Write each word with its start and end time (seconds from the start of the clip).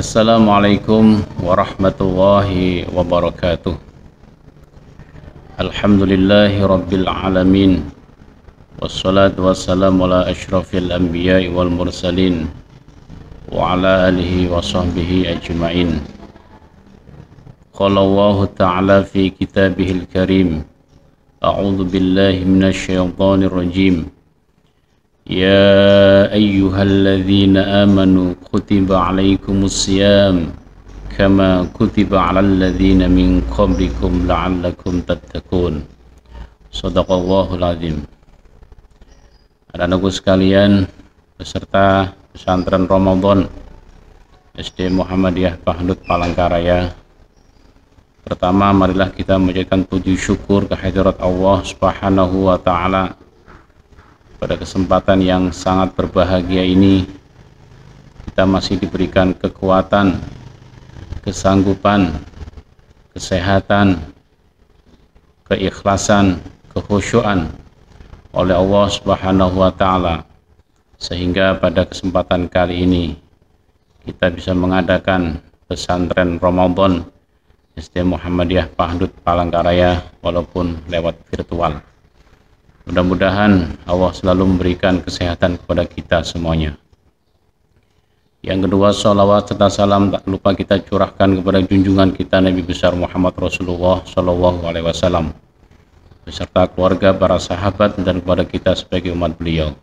Assalamualaikum 0.00 1.20
warahmatullahi 1.44 2.88
wabarakatuh 2.88 3.76
Alhamdulillahi 5.60 6.64
rabbil 6.64 7.04
alamin 7.04 7.84
Wassalatu 8.80 9.44
wassalamu 9.44 10.08
ala 10.08 10.24
ashrafil 10.24 10.88
anbiya 10.88 11.44
wal 11.52 11.68
mursalin 11.68 12.48
Wa 13.52 13.76
ala 13.76 14.08
alihi 14.08 14.48
wa 14.48 14.64
sahbihi 14.64 15.36
ajma'in 15.36 16.00
Qala 17.76 18.00
Allah 18.00 18.38
ta'ala 18.56 18.96
fi 19.04 19.28
kitabihil 19.28 20.08
karim 20.08 20.64
A'udhu 21.44 21.84
billahi 21.84 22.48
minasyaitanir 22.48 23.52
rajim 23.52 24.08
يا 25.29 26.29
أيها 26.29 26.81
الذين 26.85 27.57
آمنوا 27.57 28.37
كتب 28.53 28.93
عليكم 28.93 29.57
الصيام 29.65 30.53
كما 31.17 31.65
كتب 31.73 32.13
على 32.13 32.39
الذين 32.45 33.09
من 33.09 33.41
قبلكم 33.49 34.11
لعلكم 34.29 34.93
تتقون 35.01 35.73
صدق 36.69 37.09
الله 37.11 37.47
العظيم 37.57 37.97
Anak-anakku 39.75 40.07
sekalian 40.13 40.87
beserta 41.35 42.13
pesantren 42.31 42.85
Ramadan 42.85 43.49
SD 44.55 44.93
Muhammadiyah 44.93 45.57
Pahdut 45.57 46.05
Palangkaraya 46.05 46.93
Pertama 48.21 48.71
marilah 48.77 49.09
kita 49.09 49.41
menjadikan 49.41 49.81
puji 49.89 50.15
syukur 50.21 50.69
kehadirat 50.69 51.17
Allah 51.17 51.65
Subhanahu 51.65 52.45
wa 52.45 52.61
taala 52.61 53.17
pada 54.40 54.56
kesempatan 54.56 55.20
yang 55.20 55.52
sangat 55.52 55.92
berbahagia 55.92 56.64
ini 56.64 57.04
kita 58.24 58.48
masih 58.48 58.80
diberikan 58.80 59.36
kekuatan, 59.36 60.16
kesanggupan, 61.20 62.16
kesehatan, 63.12 64.00
keikhlasan, 65.44 66.40
kekhusyuan 66.72 67.52
oleh 68.32 68.56
Allah 68.56 68.86
Subhanahu 68.88 69.60
wa 69.60 69.68
taala 69.76 70.24
sehingga 70.96 71.60
pada 71.60 71.84
kesempatan 71.84 72.48
kali 72.48 72.88
ini 72.88 73.04
kita 74.08 74.32
bisa 74.32 74.56
mengadakan 74.56 75.36
pesantren 75.68 76.40
Ramadan 76.40 77.04
SD 77.76 78.08
Muhammadiyah 78.08 78.72
Pahdut 78.72 79.12
Palangkaraya 79.20 80.00
walaupun 80.24 80.80
lewat 80.88 81.20
virtual. 81.28 81.89
Mudah-mudahan 82.88 83.76
Allah 83.84 84.12
selalu 84.16 84.56
memberikan 84.56 85.04
kesehatan 85.04 85.60
kepada 85.60 85.84
kita 85.84 86.24
semuanya. 86.24 86.78
Yang 88.40 88.72
kedua, 88.72 88.96
salawat 88.96 89.52
serta 89.52 89.68
salam 89.68 90.08
tak 90.08 90.24
lupa 90.24 90.56
kita 90.56 90.80
curahkan 90.80 91.28
kepada 91.40 91.60
junjungan 91.60 92.16
kita 92.16 92.40
Nabi 92.40 92.64
besar 92.64 92.96
Muhammad 92.96 93.36
Rasulullah 93.36 94.00
Shallallahu 94.08 94.64
Alaihi 94.64 94.88
Wasallam 94.88 95.36
beserta 96.24 96.68
keluarga, 96.70 97.10
para 97.16 97.42
sahabat 97.42 97.98
dan 98.00 98.22
kepada 98.22 98.46
kita 98.46 98.72
sebagai 98.76 99.10
umat 99.16 99.34
beliau. 99.34 99.74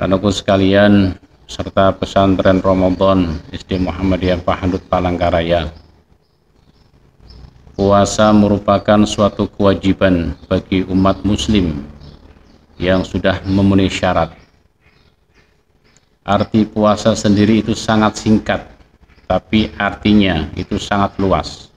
Anakku 0.00 0.32
sekalian, 0.32 1.14
serta 1.46 1.94
pesantren 1.94 2.58
Ramadan 2.58 3.38
SD 3.54 3.78
Muhammadiyah 3.78 4.42
Pahandut 4.42 4.82
Palangkaraya 4.90 5.70
puasa 7.76 8.32
merupakan 8.32 9.04
suatu 9.04 9.44
kewajiban 9.52 10.32
bagi 10.48 10.80
umat 10.88 11.20
muslim 11.28 11.84
yang 12.80 13.04
sudah 13.04 13.44
memenuhi 13.44 13.92
syarat. 13.92 14.32
Arti 16.24 16.64
puasa 16.64 17.12
sendiri 17.12 17.60
itu 17.60 17.76
sangat 17.76 18.16
singkat, 18.18 18.64
tapi 19.28 19.70
artinya 19.76 20.48
itu 20.56 20.80
sangat 20.80 21.20
luas. 21.20 21.68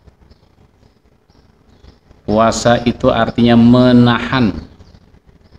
Puasa 2.24 2.80
itu 2.88 3.12
artinya 3.12 3.60
menahan, 3.60 4.56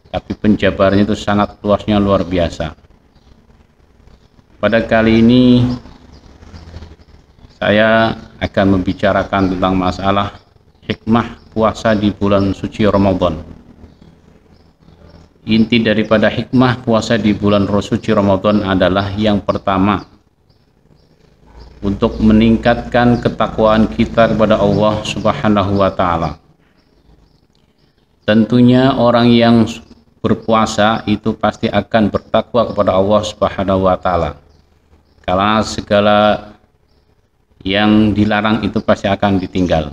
tapi 0.09 0.33
penjabarannya 0.34 1.05
itu 1.05 1.15
sangat 1.21 1.61
luasnya 1.61 2.00
luar 2.00 2.25
biasa. 2.25 2.73
Pada 4.56 4.81
kali 4.89 5.21
ini 5.21 5.69
saya 7.60 8.16
akan 8.41 8.81
membicarakan 8.81 9.53
tentang 9.53 9.76
masalah 9.76 10.32
hikmah 10.88 11.53
puasa 11.53 11.93
di 11.93 12.09
bulan 12.09 12.56
suci 12.56 12.88
Ramadan. 12.88 13.37
Inti 15.44 15.84
daripada 15.84 16.32
hikmah 16.32 16.81
puasa 16.81 17.20
di 17.20 17.37
bulan 17.37 17.69
suci 17.69 18.16
Ramadan 18.16 18.65
adalah 18.65 19.12
yang 19.12 19.44
pertama 19.44 20.00
untuk 21.84 22.16
meningkatkan 22.20 23.20
ketakwaan 23.20 23.93
kita 23.93 24.32
kepada 24.32 24.56
Allah 24.56 25.04
Subhanahu 25.04 25.81
wa 25.81 25.93
taala. 25.93 26.41
Tentunya 28.25 28.97
orang 28.97 29.28
yang 29.28 29.69
berpuasa 30.20 31.04
itu 31.09 31.37
pasti 31.37 31.69
akan 31.69 32.09
bertakwa 32.09 32.72
kepada 32.72 32.97
Allah 32.97 33.20
Subhanahu 33.20 33.84
wa 33.84 33.97
taala. 34.00 34.37
Karena 35.25 35.65
segala 35.65 36.16
yang 37.60 38.16
dilarang 38.16 38.65
itu 38.65 38.81
pasti 38.81 39.04
akan 39.09 39.37
ditinggal. 39.37 39.93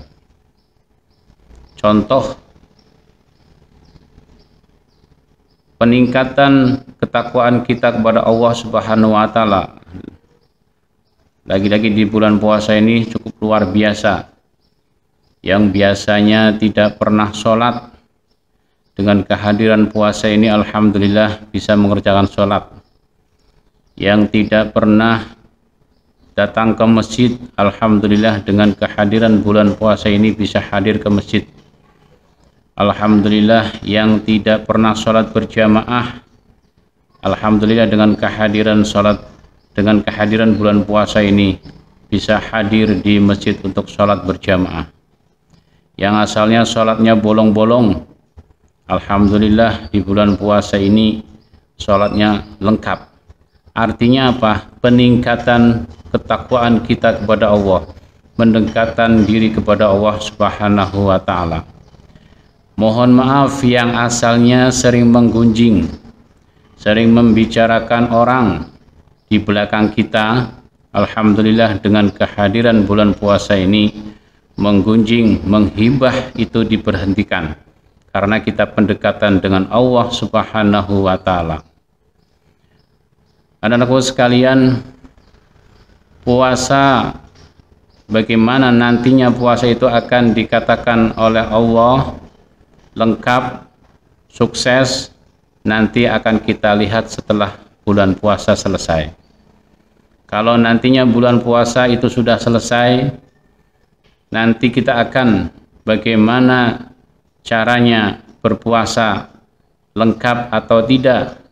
Contoh 1.78 2.48
peningkatan 5.78 6.84
ketakwaan 6.98 7.62
kita 7.62 7.94
kepada 7.94 8.26
Allah 8.26 8.54
Subhanahu 8.58 9.14
wa 9.14 9.30
taala. 9.30 9.78
Lagi-lagi 11.48 11.96
di 11.96 12.04
bulan 12.04 12.42
puasa 12.44 12.76
ini 12.76 13.08
cukup 13.08 13.40
luar 13.40 13.64
biasa. 13.72 14.36
Yang 15.46 15.64
biasanya 15.72 16.60
tidak 16.60 17.00
pernah 17.00 17.32
sholat 17.32 17.94
dengan 18.98 19.24
kehadiran 19.24 19.88
puasa 19.88 20.28
ini 20.28 20.52
Alhamdulillah 20.52 21.48
bisa 21.54 21.78
mengerjakan 21.78 22.28
sholat. 22.28 22.68
Yang 23.96 24.34
tidak 24.34 24.76
pernah 24.76 25.37
datang 26.38 26.78
ke 26.78 26.86
masjid 26.86 27.34
Alhamdulillah 27.58 28.46
dengan 28.46 28.70
kehadiran 28.78 29.42
bulan 29.42 29.74
puasa 29.74 30.06
ini 30.06 30.38
bisa 30.38 30.62
hadir 30.62 31.02
ke 31.02 31.10
masjid. 31.10 31.42
Alhamdulillah 32.78 33.82
yang 33.82 34.22
tidak 34.22 34.70
pernah 34.70 34.94
sholat 34.94 35.34
berjamaah 35.34 36.22
Alhamdulillah 37.26 37.90
dengan 37.90 38.14
kehadiran 38.14 38.86
sholat 38.86 39.18
dengan 39.74 40.06
kehadiran 40.06 40.54
bulan 40.54 40.86
puasa 40.86 41.26
ini 41.26 41.58
bisa 42.06 42.38
hadir 42.38 43.02
di 43.02 43.18
masjid 43.18 43.58
untuk 43.66 43.90
sholat 43.90 44.22
berjamaah. 44.22 44.86
Yang 45.98 46.16
asalnya 46.30 46.62
sholatnya 46.70 47.18
bolong-bolong 47.18 48.06
Alhamdulillah 48.86 49.90
di 49.90 50.06
bulan 50.06 50.38
puasa 50.38 50.78
ini 50.78 51.26
sholatnya 51.82 52.46
lengkap 52.62 53.07
artinya 53.78 54.34
apa? 54.34 54.74
peningkatan 54.82 55.86
ketakwaan 56.10 56.82
kita 56.82 57.22
kepada 57.22 57.54
Allah, 57.54 57.86
mendekatan 58.34 59.22
diri 59.30 59.54
kepada 59.54 59.94
Allah 59.94 60.18
Subhanahu 60.18 61.14
wa 61.14 61.22
taala. 61.22 61.62
Mohon 62.78 63.22
maaf 63.22 63.62
yang 63.62 63.94
asalnya 63.94 64.74
sering 64.74 65.10
menggunjing, 65.14 65.86
sering 66.78 67.14
membicarakan 67.14 68.10
orang 68.10 68.48
di 69.30 69.38
belakang 69.38 69.94
kita. 69.94 70.58
Alhamdulillah 70.94 71.78
dengan 71.78 72.10
kehadiran 72.10 72.82
bulan 72.90 73.14
puasa 73.14 73.54
ini 73.54 73.94
menggunjing, 74.58 75.46
menghibah 75.46 76.34
itu 76.34 76.66
diberhentikan 76.66 77.54
karena 78.10 78.42
kita 78.42 78.66
pendekatan 78.74 79.38
dengan 79.38 79.70
Allah 79.70 80.10
Subhanahu 80.10 81.06
wa 81.06 81.18
taala. 81.22 81.62
Anak-anakku 83.58 83.98
sekalian, 84.06 84.86
puasa 86.22 87.18
bagaimana 88.06 88.70
nantinya 88.70 89.34
puasa 89.34 89.66
itu 89.66 89.90
akan 89.90 90.38
dikatakan 90.38 91.18
oleh 91.18 91.42
Allah 91.42 92.22
lengkap 92.94 93.66
sukses 94.30 95.10
nanti 95.66 96.06
akan 96.06 96.38
kita 96.46 96.78
lihat 96.78 97.10
setelah 97.10 97.58
bulan 97.82 98.14
puasa 98.14 98.54
selesai. 98.54 99.10
Kalau 100.30 100.54
nantinya 100.54 101.08
bulan 101.08 101.42
puasa 101.42 101.90
itu 101.90 102.12
sudah 102.14 102.38
selesai 102.38 103.10
nanti 104.30 104.70
kita 104.70 105.02
akan 105.02 105.50
bagaimana 105.82 106.92
caranya 107.42 108.20
berpuasa 108.44 109.32
lengkap 109.96 110.52
atau 110.52 110.84
tidak 110.84 111.47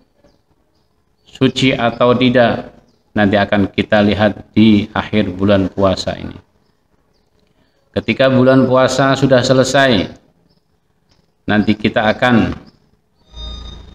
suci 1.35 1.75
atau 1.75 2.15
tidak 2.15 2.71
nanti 3.11 3.35
akan 3.35 3.67
kita 3.67 3.99
lihat 4.07 4.55
di 4.55 4.87
akhir 4.95 5.35
bulan 5.35 5.67
puasa 5.67 6.15
ini. 6.15 6.39
Ketika 7.91 8.31
bulan 8.31 8.67
puasa 8.67 9.15
sudah 9.15 9.43
selesai, 9.43 10.07
nanti 11.47 11.75
kita 11.75 12.07
akan 12.11 12.55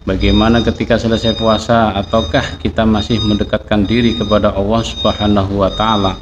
bagaimana 0.05 0.61
ketika 0.65 0.97
selesai 0.97 1.37
puasa 1.37 1.93
ataukah 1.97 2.57
kita 2.61 2.85
masih 2.85 3.21
mendekatkan 3.21 3.85
diri 3.85 4.17
kepada 4.17 4.53
Allah 4.53 4.81
Subhanahu 4.81 5.61
wa 5.61 5.69
taala 5.69 6.17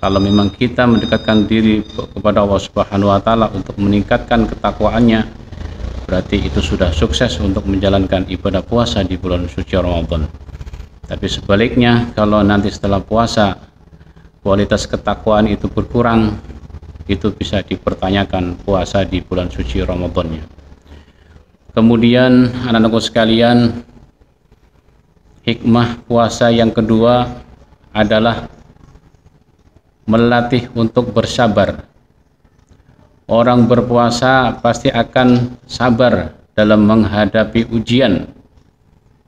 kalau 0.00 0.18
memang 0.18 0.48
kita 0.50 0.88
mendekatkan 0.88 1.44
diri 1.44 1.84
kepada 1.84 2.42
Allah 2.42 2.58
Subhanahu 2.58 3.12
wa 3.12 3.20
taala 3.22 3.46
untuk 3.52 3.76
meningkatkan 3.78 4.48
ketakwaannya 4.48 5.28
berarti 6.10 6.42
itu 6.42 6.58
sudah 6.58 6.90
sukses 6.90 7.38
untuk 7.38 7.70
menjalankan 7.70 8.26
ibadah 8.26 8.66
puasa 8.66 9.06
di 9.06 9.14
bulan 9.14 9.46
suci 9.46 9.78
Ramadan 9.78 10.26
tapi 11.06 11.30
sebaliknya 11.30 12.10
kalau 12.18 12.42
nanti 12.42 12.66
setelah 12.66 12.98
puasa 12.98 13.54
kualitas 14.42 14.90
ketakwaan 14.90 15.46
itu 15.46 15.70
berkurang 15.70 16.34
itu 17.06 17.30
bisa 17.30 17.62
dipertanyakan 17.62 18.58
puasa 18.66 19.06
di 19.06 19.22
bulan 19.22 19.46
suci 19.46 19.78
Ramadannya 19.86 20.60
Kemudian 21.70 22.50
anak-anakku 22.66 22.98
sekalian, 22.98 23.86
hikmah 25.46 26.02
puasa 26.02 26.50
yang 26.50 26.74
kedua 26.74 27.30
adalah 27.94 28.50
melatih 30.02 30.66
untuk 30.74 31.14
bersabar. 31.14 31.86
Orang 33.30 33.70
berpuasa 33.70 34.58
pasti 34.58 34.90
akan 34.90 35.54
sabar 35.62 36.34
dalam 36.50 36.82
menghadapi 36.82 37.62
ujian. 37.70 38.26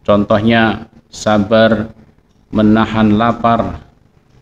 Contohnya 0.02 0.90
sabar 1.06 1.87
menahan 2.50 3.14
lapar, 3.14 3.78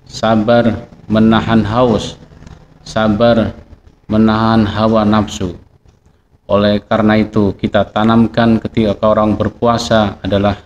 sabar 0.09 0.89
menahan 1.13 1.61
haus, 1.61 2.17
sabar 2.89 3.53
menahan 4.09 4.65
hawa 4.65 5.05
nafsu. 5.05 5.61
Oleh 6.49 6.81
karena 6.81 7.21
itu, 7.21 7.53
kita 7.53 7.85
tanamkan 7.93 8.65
ketika 8.65 8.97
orang 9.13 9.37
berpuasa 9.37 10.17
adalah 10.25 10.57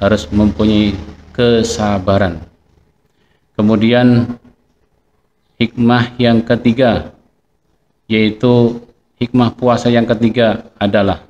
harus 0.00 0.24
mempunyai 0.32 0.96
kesabaran. 1.36 2.40
Kemudian 3.52 4.32
hikmah 5.60 6.16
yang 6.16 6.40
ketiga 6.40 7.19
yaitu 8.10 8.82
hikmah 9.22 9.54
puasa 9.54 9.86
yang 9.86 10.02
ketiga 10.02 10.66
adalah 10.82 11.22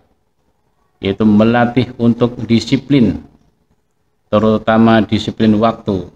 yaitu 0.97 1.29
melatih 1.29 1.93
untuk 2.01 2.41
disiplin 2.49 3.21
terutama 4.33 5.05
disiplin 5.05 5.53
waktu. 5.61 6.09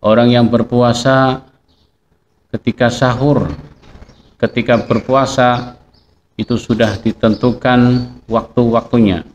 Orang 0.00 0.32
yang 0.32 0.48
berpuasa 0.48 1.44
ketika 2.50 2.88
sahur, 2.88 3.52
ketika 4.40 4.80
berpuasa 4.80 5.76
itu 6.40 6.56
sudah 6.56 6.96
ditentukan 6.96 8.08
waktu-waktunya 8.24 9.28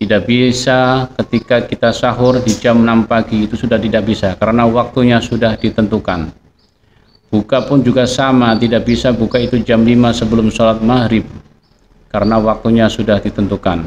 tidak 0.00 0.24
bisa 0.24 1.12
ketika 1.20 1.68
kita 1.68 1.92
sahur 1.92 2.40
di 2.40 2.56
jam 2.56 2.80
6 2.80 3.04
pagi 3.04 3.44
itu 3.44 3.52
sudah 3.60 3.76
tidak 3.76 4.08
bisa 4.08 4.32
karena 4.40 4.64
waktunya 4.64 5.20
sudah 5.20 5.60
ditentukan 5.60 6.32
buka 7.30 7.64
pun 7.64 7.80
juga 7.80 8.04
sama 8.04 8.52
tidak 8.58 8.84
bisa 8.84 9.14
buka 9.14 9.38
itu 9.38 9.62
jam 9.62 9.86
5 9.86 10.18
sebelum 10.18 10.50
sholat 10.50 10.82
maghrib 10.82 11.24
karena 12.10 12.36
waktunya 12.42 12.90
sudah 12.90 13.22
ditentukan 13.22 13.86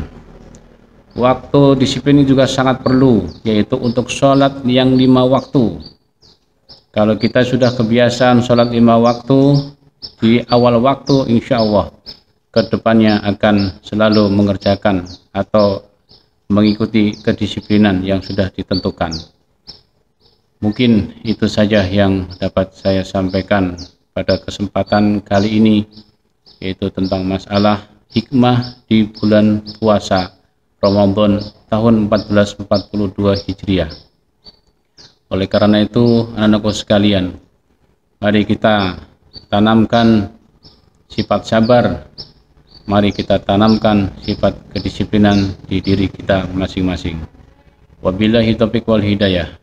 waktu 1.13 1.61
disiplin 1.77 2.23
ini 2.23 2.25
juga 2.25 2.49
sangat 2.49 2.81
perlu 2.81 3.27
yaitu 3.43 3.77
untuk 3.77 4.09
sholat 4.09 4.63
yang 4.65 4.95
lima 4.95 5.27
waktu 5.27 5.83
kalau 6.95 7.19
kita 7.19 7.43
sudah 7.43 7.75
kebiasaan 7.75 8.41
sholat 8.41 8.71
lima 8.71 8.97
waktu 8.97 9.59
di 10.23 10.39
awal 10.47 10.79
waktu 10.81 11.29
insya 11.29 11.59
Allah 11.59 11.91
ke 12.53 12.61
depannya 12.69 13.17
akan 13.25 13.81
selalu 13.81 14.29
mengerjakan 14.29 15.09
atau 15.33 15.89
mengikuti 16.53 17.17
kedisiplinan 17.17 18.05
yang 18.05 18.21
sudah 18.21 18.53
ditentukan. 18.53 19.09
Mungkin 20.63 21.19
itu 21.27 21.43
saja 21.51 21.83
yang 21.83 22.31
dapat 22.39 22.71
saya 22.71 23.03
sampaikan 23.03 23.75
pada 24.15 24.39
kesempatan 24.39 25.19
kali 25.19 25.59
ini 25.59 25.83
yaitu 26.63 26.87
tentang 26.87 27.27
masalah 27.27 27.91
hikmah 28.15 28.87
di 28.87 29.11
bulan 29.11 29.67
puasa 29.75 30.39
Ramadan 30.79 31.43
tahun 31.67 32.07
1442 32.07 33.43
Hijriah. 33.43 33.91
Oleh 35.27 35.51
karena 35.51 35.83
itu, 35.83 36.31
anak-anakku 36.31 36.71
sekalian, 36.71 37.35
mari 38.23 38.47
kita 38.47 39.03
tanamkan 39.51 40.31
sifat 41.11 41.41
sabar 41.43 42.07
mari 42.83 43.15
kita 43.15 43.39
tanamkan 43.39 44.11
sifat 44.23 44.59
kedisiplinan 44.75 45.55
di 45.67 45.79
diri 45.79 46.11
kita 46.11 46.51
masing-masing. 46.51 47.19
Wabillahi 48.03 48.59
taufiq 48.59 48.83
wal 48.83 48.99
hidayah. 48.99 49.62